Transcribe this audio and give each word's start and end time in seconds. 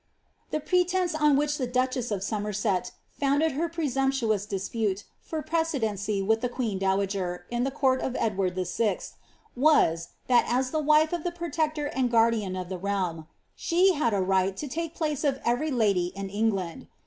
The 0.49 0.59
pretence 0.59 1.13
on 1.13 1.35
which 1.37 1.59
the 1.59 1.67
duchess 1.67 2.09
of 2.09 2.23
Somerset 2.23 2.91
founded 3.11 3.51
her 3.51 3.69
pie 3.69 3.85
sumptuous 3.87 4.47
dispute 4.47 5.03
for 5.19 5.43
precedency 5.43 6.23
with 6.25 6.41
the 6.41 6.49
queen 6.49 6.79
dowager, 6.79 7.45
in 7.51 7.65
the 7.65 7.69
court 7.69 8.01
of 8.01 8.15
Edward 8.15 8.55
VI., 8.55 8.97
was, 9.55 10.07
that 10.25 10.45
as 10.47 10.71
the 10.71 10.79
wife 10.81 11.13
of 11.13 11.23
the 11.23 11.31
protector 11.31 11.85
and 11.85 12.09
guardian 12.09 12.55
of 12.55 12.67
the 12.67 12.79
realm, 12.79 13.27
she 13.55 13.93
had 13.93 14.15
a 14.15 14.21
right 14.23 14.57
to 14.57 14.67
take 14.67 14.95
place 14.95 15.23
of 15.23 15.39
every 15.45 15.69
lady 15.69 16.07
in 16.15 16.31
England. 16.31 16.87